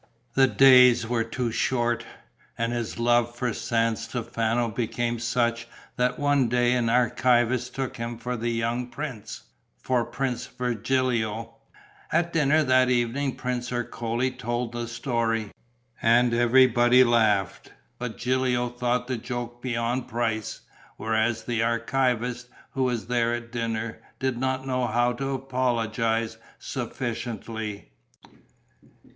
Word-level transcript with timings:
The 0.33 0.47
days 0.47 1.05
were 1.07 1.23
too 1.23 1.51
short. 1.51 2.03
And 2.57 2.73
his 2.73 2.97
love 2.97 3.35
for 3.35 3.53
San 3.53 3.97
Stefano 3.97 4.71
became 4.71 5.19
such 5.19 5.67
that 5.95 6.17
one 6.17 6.47
day 6.49 6.73
an 6.73 6.89
archivist 6.89 7.75
took 7.75 7.97
him 7.97 8.17
for 8.17 8.35
the 8.35 8.49
young 8.49 8.87
prince, 8.87 9.43
for 9.77 10.03
Prince 10.03 10.47
Virgilio. 10.47 11.53
At 12.11 12.33
dinner 12.33 12.63
that 12.63 12.89
evening 12.89 13.35
Prince 13.35 13.71
Ercole 13.71 14.31
told 14.31 14.71
the 14.71 14.87
story. 14.87 15.51
And 16.01 16.33
everybody 16.33 17.03
laughed, 17.03 17.71
but 17.99 18.17
Gilio 18.17 18.69
thought 18.69 19.05
the 19.05 19.17
joke 19.17 19.61
beyond 19.61 20.07
price, 20.07 20.61
whereas 20.97 21.43
the 21.43 21.61
archivist, 21.61 22.49
who 22.71 22.85
was 22.85 23.05
there 23.05 23.35
at 23.35 23.51
dinner, 23.51 24.01
did 24.17 24.39
not 24.39 24.65
know 24.65 24.87
how 24.87 25.13
to 25.13 25.29
apologize 25.35 26.39
sufficiently. 26.57 27.91